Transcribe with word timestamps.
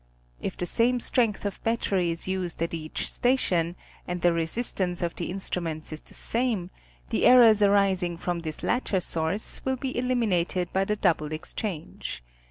If 0.41 0.57
the 0.57 0.65
same 0.65 0.99
strength 0.99 1.45
of 1.45 1.63
battery 1.63 2.09
is 2.09 2.27
used 2.27 2.59
at 2.63 2.73
each 2.73 3.07
station, 3.07 3.75
and 4.07 4.19
the 4.23 4.33
resistance 4.33 5.03
of 5.03 5.15
the 5.15 5.29
instruments 5.29 5.93
is 5.93 6.01
the 6.01 6.15
same, 6.15 6.71
the 7.11 7.23
errors 7.23 7.61
aris 7.61 8.01
ing 8.01 8.17
from 8.17 8.39
this 8.39 8.63
latter 8.63 8.99
source 8.99 9.63
will 9.63 9.77
be 9.77 9.95
eliminated 9.95 10.73
by 10.73 10.85
the 10.85 10.95
double 10.95 11.31
exchange. 11.31 12.23